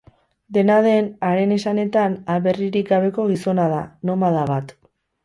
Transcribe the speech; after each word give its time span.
Dena 0.55 0.77
den, 0.85 1.09
haren 1.27 1.53
esanetan, 1.57 2.15
aberririk 2.37 2.89
gabeko 2.95 3.27
gizona 3.33 3.69
da, 3.75 3.83
nomada 4.11 4.49
bat. 4.57 4.75